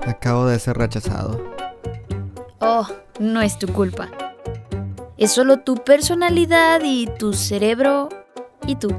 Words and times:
Acabo 0.00 0.46
de 0.46 0.58
ser 0.58 0.76
rechazado. 0.76 1.40
Oh, 2.60 2.86
no 3.18 3.40
es 3.42 3.58
tu 3.58 3.68
culpa. 3.68 4.08
Es 5.16 5.32
solo 5.32 5.60
tu 5.60 5.76
personalidad 5.76 6.80
y 6.84 7.08
tu 7.18 7.32
cerebro 7.32 8.08
y 8.66 8.76
tú. 8.76 8.94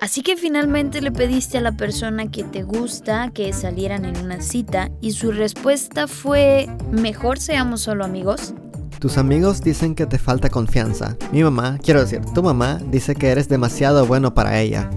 Así 0.00 0.22
que 0.22 0.36
finalmente 0.36 1.00
le 1.00 1.12
pediste 1.12 1.58
a 1.58 1.60
la 1.60 1.72
persona 1.72 2.30
que 2.30 2.42
te 2.42 2.64
gusta 2.64 3.30
que 3.32 3.52
salieran 3.52 4.04
en 4.04 4.16
una 4.18 4.42
cita 4.42 4.90
y 5.00 5.12
su 5.12 5.30
respuesta 5.30 6.08
fue, 6.08 6.68
mejor 6.90 7.38
seamos 7.38 7.82
solo 7.82 8.04
amigos. 8.04 8.52
Tus 8.98 9.16
amigos 9.16 9.62
dicen 9.62 9.94
que 9.94 10.06
te 10.06 10.18
falta 10.18 10.48
confianza. 10.48 11.16
Mi 11.32 11.42
mamá, 11.42 11.78
quiero 11.82 12.00
decir, 12.00 12.20
tu 12.34 12.42
mamá 12.42 12.80
dice 12.90 13.14
que 13.14 13.30
eres 13.30 13.48
demasiado 13.48 14.06
bueno 14.06 14.34
para 14.34 14.60
ella. 14.60 14.90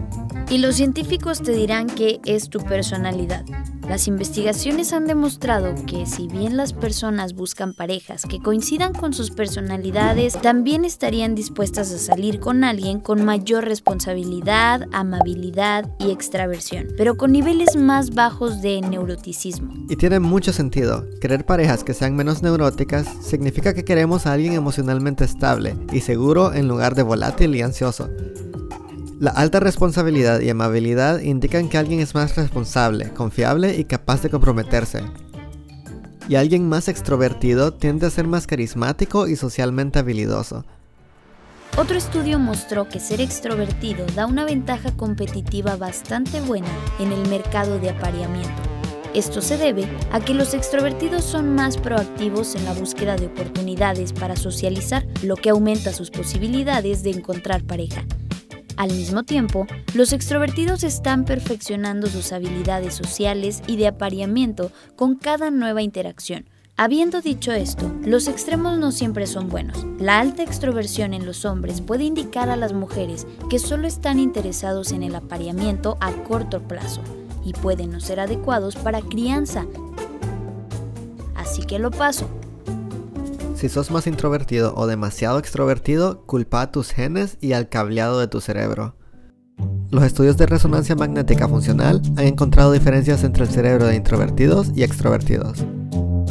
Y 0.50 0.60
los 0.60 0.76
científicos 0.76 1.42
te 1.42 1.54
dirán 1.54 1.88
que 1.88 2.20
es 2.24 2.50
tu 2.50 2.60
personalidad. 2.60 3.44
Las 3.88 4.08
investigaciones 4.08 4.94
han 4.94 5.06
demostrado 5.06 5.74
que 5.86 6.06
si 6.06 6.28
bien 6.28 6.56
las 6.56 6.74
personas 6.74 7.34
buscan 7.34 7.74
parejas 7.74 8.24
que 8.28 8.40
coincidan 8.40 8.94
con 8.94 9.14
sus 9.14 9.32
personalidades, 9.32 10.40
también 10.42 10.86
estarían 10.86 11.36
dispuestas 11.36 11.92
a 11.92 11.98
salir 11.98 12.40
con 12.40 12.64
alguien 12.64 13.00
con 13.00 13.24
mayor 13.26 13.66
responsabilidad, 13.66 14.88
amabilidad 14.92 15.90
y 16.00 16.12
extraversión, 16.12 16.88
pero 16.98 17.18
con 17.18 17.32
niveles 17.32 17.76
más 17.76 18.16
bajos 18.16 18.62
de 18.62 18.82
neuroticismo. 18.82 19.74
Y 19.90 19.96
tiene 19.96 20.20
mucho 20.20 20.54
sentido. 20.54 21.06
Querer 21.22 21.46
parejas 21.46 21.84
que 21.84 21.94
sean 21.94 22.16
menos 22.16 22.44
neuróticas 22.44 23.08
significa 23.22 23.74
que 23.74 23.86
queremos 23.86 24.26
a 24.26 24.34
alguien 24.34 24.54
emocionalmente 24.54 25.26
estable 25.26 25.76
y 25.92 26.02
seguro 26.02 26.54
en 26.54 26.68
lugar 26.68 26.96
de 26.96 27.04
volátil 27.04 27.56
y 27.56 27.62
ansioso. 27.62 28.10
La 29.18 29.32
alta 29.32 29.62
responsabilidad 29.62 30.42
y 30.42 30.50
amabilidad 30.50 31.22
indican 31.22 31.70
que 31.70 31.78
alguien 31.78 32.02
es 32.02 32.14
más 32.16 32.36
responsable, 32.36 33.12
confiable 33.12 33.74
y 33.78 33.86
capaz 33.86 34.22
de 34.22 34.30
comprometerse. 34.30 35.04
Y 36.28 36.36
alguien 36.36 36.68
más 36.68 36.90
extrovertido 36.90 37.72
tiende 37.72 38.08
a 38.08 38.10
ser 38.10 38.28
más 38.28 38.46
carismático 38.46 39.28
y 39.28 39.38
socialmente 39.38 40.00
habilidoso. 40.00 40.66
Otro 41.78 41.98
estudio 41.98 42.40
mostró 42.40 42.90
que 42.90 43.00
ser 43.00 43.22
extrovertido 43.22 44.06
da 44.16 44.26
una 44.26 44.44
ventaja 44.44 44.92
competitiva 44.98 45.78
bastante 45.78 46.42
buena 46.42 46.68
en 47.00 47.14
el 47.14 47.30
mercado 47.30 47.80
de 47.80 47.92
apareamiento. 47.92 48.64
Esto 49.14 49.42
se 49.42 49.58
debe 49.58 49.88
a 50.12 50.20
que 50.20 50.34
los 50.34 50.54
extrovertidos 50.54 51.24
son 51.24 51.56
más 51.56 51.78
proactivos 51.78 52.54
en 52.56 52.66
la 52.66 52.74
búsqueda 52.74 53.16
de 53.16 53.28
oportunidades 53.28 54.12
para 54.12 54.36
socializar, 54.36 55.08
lo 55.24 55.38
que 55.38 55.52
aumenta 55.52 55.94
sus 55.94 56.12
posibilidades 56.12 57.02
de 57.02 57.12
encontrar 57.12 57.64
pareja. 57.64 58.04
Al 58.78 58.92
mismo 58.92 59.24
tiempo, 59.24 59.68
los 59.94 60.12
extrovertidos 60.12 60.84
están 60.84 61.24
perfeccionando 61.24 62.08
sus 62.08 62.34
habilidades 62.34 62.94
sociales 62.94 63.62
y 63.68 63.78
de 63.78 63.88
apareamiento 63.88 64.72
con 64.98 65.16
cada 65.16 65.50
nueva 65.50 65.82
interacción. 65.82 66.46
Habiendo 66.76 67.22
dicho 67.22 67.54
esto, 67.54 67.90
los 68.02 68.28
extremos 68.28 68.78
no 68.78 68.92
siempre 68.92 69.28
son 69.28 69.48
buenos. 69.48 69.86
La 69.98 70.20
alta 70.20 70.44
extroversión 70.44 71.14
en 71.14 71.26
los 71.26 71.46
hombres 71.46 71.80
puede 71.80 72.04
indicar 72.04 72.50
a 72.50 72.58
las 72.58 72.74
mujeres 72.74 73.26
que 73.50 73.60
solo 73.60 73.88
están 73.88 74.20
interesados 74.20 74.92
en 74.92 75.04
el 75.04 75.16
apareamiento 75.16 75.98
a 76.02 76.12
corto 76.12 76.62
plazo 76.62 77.02
y 77.46 77.54
pueden 77.54 77.92
no 77.92 78.02
ser 78.02 78.20
adecuados 78.20 78.76
para 78.76 79.00
crianza. 79.00 79.66
Así 81.34 81.62
que 81.62 81.80
lo 81.80 81.92
paso, 81.92 82.28
si 83.56 83.70
sos 83.70 83.90
más 83.90 84.06
introvertido 84.06 84.74
o 84.76 84.86
demasiado 84.86 85.40
extrovertido, 85.40 86.26
culpa 86.26 86.62
a 86.62 86.72
tus 86.72 86.92
genes 86.92 87.38
y 87.42 87.54
al 87.54 87.70
cableado 87.70 88.20
de 88.20 88.28
tu 88.28 88.42
cerebro. 88.42 88.96
Los 89.90 90.04
estudios 90.04 90.36
de 90.38 90.46
resonancia 90.46 90.96
magnética 90.96 91.48
funcional 91.48 92.02
han 92.18 92.26
encontrado 92.26 92.74
diferencias 92.74 93.24
entre 93.24 93.46
el 93.46 93.50
cerebro 93.50 93.88
de 93.88 93.96
introvertidos 93.96 94.72
y 94.76 94.84
extrovertidos. 94.84 95.66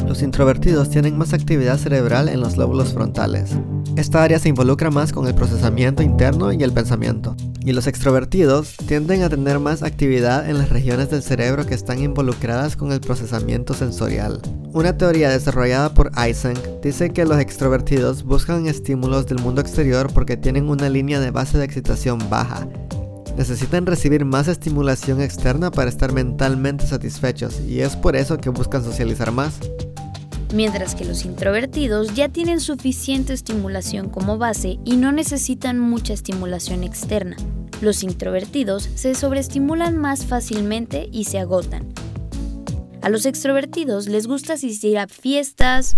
Los 0.07 0.21
introvertidos 0.21 0.91
tienen 0.91 1.17
más 1.17 1.33
actividad 1.33 1.77
cerebral 1.77 2.29
en 2.29 2.39
los 2.39 2.57
lóbulos 2.57 2.93
frontales. 2.93 3.51
Esta 3.95 4.21
área 4.21 4.37
se 4.37 4.49
involucra 4.49 4.91
más 4.91 5.11
con 5.11 5.27
el 5.27 5.33
procesamiento 5.33 6.03
interno 6.03 6.51
y 6.53 6.61
el 6.61 6.71
pensamiento. 6.71 7.35
Y 7.61 7.71
los 7.71 7.87
extrovertidos 7.87 8.75
tienden 8.87 9.23
a 9.23 9.29
tener 9.29 9.57
más 9.59 9.81
actividad 9.81 10.47
en 10.47 10.59
las 10.59 10.69
regiones 10.69 11.09
del 11.09 11.23
cerebro 11.23 11.65
que 11.65 11.73
están 11.73 11.99
involucradas 11.99 12.75
con 12.75 12.91
el 12.91 12.99
procesamiento 12.99 13.73
sensorial. 13.73 14.41
Una 14.75 14.97
teoría 14.97 15.29
desarrollada 15.29 15.93
por 15.93 16.11
Eysenck 16.17 16.59
dice 16.81 17.11
que 17.11 17.23
los 17.23 17.39
extrovertidos 17.39 18.23
buscan 18.25 18.67
estímulos 18.67 19.25
del 19.25 19.39
mundo 19.39 19.61
exterior 19.61 20.11
porque 20.13 20.35
tienen 20.35 20.67
una 20.67 20.89
línea 20.89 21.21
de 21.21 21.31
base 21.31 21.57
de 21.57 21.63
excitación 21.63 22.19
baja 22.29 22.67
necesitan 23.37 23.85
recibir 23.85 24.25
más 24.25 24.49
estimulación 24.49 25.21
externa 25.21 25.71
para 25.71 25.89
estar 25.89 26.11
mentalmente 26.11 26.85
satisfechos 26.85 27.61
y 27.61 27.79
es 27.79 27.95
por 27.95 28.17
eso 28.17 28.37
que 28.37 28.49
buscan 28.49 28.83
socializar 28.83 29.31
más 29.31 29.59
mientras 30.53 30.93
que 30.93 31.05
los 31.05 31.23
introvertidos 31.23 32.13
ya 32.13 32.27
tienen 32.27 32.59
suficiente 32.59 33.31
estimulación 33.31 34.09
como 34.09 34.37
base 34.37 34.77
y 34.83 34.97
no 34.97 35.13
necesitan 35.13 35.79
mucha 35.79 36.13
estimulación 36.13 36.83
externa. 36.83 37.37
Los 37.81 38.03
introvertidos 38.03 38.89
se 38.95 39.15
sobreestimulan 39.15 39.97
más 39.97 40.25
fácilmente 40.25 41.09
y 41.11 41.25
se 41.25 41.39
agotan. 41.39 41.93
A 43.05 43.09
los 43.09 43.27
extrovertidos 43.27 44.07
les 44.07 44.25
gusta 44.25 44.53
asistir 44.53 44.97
a 44.97 45.05
fiestas 45.05 45.93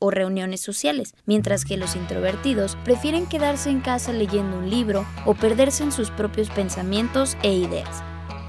o 0.00 0.10
reuniones 0.10 0.60
sociales, 0.60 1.14
mientras 1.24 1.64
que 1.64 1.76
los 1.76 1.94
introvertidos 1.94 2.76
prefieren 2.84 3.28
quedarse 3.28 3.70
en 3.70 3.78
casa 3.80 4.12
leyendo 4.12 4.58
un 4.58 4.68
libro 4.70 5.06
o 5.24 5.34
perderse 5.34 5.84
en 5.84 5.92
sus 5.92 6.10
propios 6.10 6.50
pensamientos 6.50 7.36
e 7.44 7.52
ideas. 7.52 8.02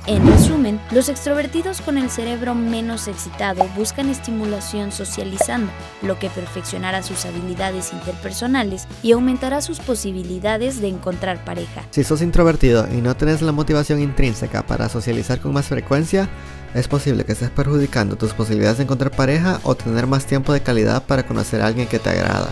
En 0.07 0.25
resumen, 0.25 0.81
los 0.89 1.09
extrovertidos 1.09 1.79
con 1.79 1.95
el 1.99 2.09
cerebro 2.09 2.55
menos 2.55 3.07
excitado 3.07 3.67
buscan 3.75 4.09
estimulación 4.09 4.91
socializando, 4.91 5.71
lo 6.01 6.17
que 6.17 6.31
perfeccionará 6.31 7.03
sus 7.03 7.23
habilidades 7.25 7.93
interpersonales 7.93 8.87
y 9.03 9.11
aumentará 9.11 9.61
sus 9.61 9.79
posibilidades 9.79 10.81
de 10.81 10.87
encontrar 10.87 11.45
pareja. 11.45 11.83
Si 11.91 12.03
sos 12.03 12.23
introvertido 12.23 12.87
y 12.91 13.01
no 13.01 13.15
tenés 13.15 13.43
la 13.43 13.51
motivación 13.51 14.01
intrínseca 14.01 14.63
para 14.65 14.89
socializar 14.89 15.39
con 15.39 15.53
más 15.53 15.67
frecuencia, 15.67 16.27
es 16.73 16.87
posible 16.87 17.23
que 17.23 17.33
estés 17.33 17.51
perjudicando 17.51 18.15
tus 18.15 18.33
posibilidades 18.33 18.77
de 18.77 18.85
encontrar 18.85 19.11
pareja 19.11 19.59
o 19.61 19.75
tener 19.75 20.07
más 20.07 20.25
tiempo 20.25 20.51
de 20.51 20.61
calidad 20.61 21.03
para 21.03 21.27
conocer 21.27 21.61
a 21.61 21.67
alguien 21.67 21.87
que 21.87 21.99
te 21.99 22.09
agrada. 22.09 22.49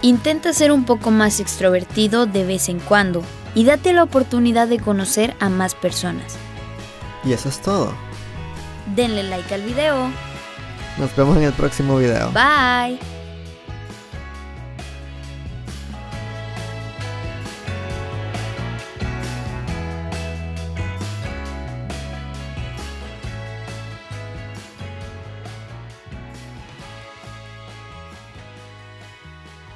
Intenta 0.00 0.54
ser 0.54 0.72
un 0.72 0.86
poco 0.86 1.10
más 1.10 1.38
extrovertido 1.38 2.24
de 2.24 2.44
vez 2.44 2.70
en 2.70 2.78
cuando 2.78 3.22
y 3.56 3.64
date 3.64 3.94
la 3.94 4.04
oportunidad 4.04 4.68
de 4.68 4.78
conocer 4.78 5.34
a 5.40 5.48
más 5.48 5.74
personas. 5.74 6.36
Y 7.24 7.32
eso 7.32 7.48
es 7.48 7.58
todo. 7.60 7.92
Denle 8.94 9.24
like 9.24 9.52
al 9.52 9.62
video. 9.62 10.10
Nos 10.98 11.16
vemos 11.16 11.38
en 11.38 11.44
el 11.44 11.52
próximo 11.54 11.96
video. 11.96 12.30
Bye. 12.32 13.15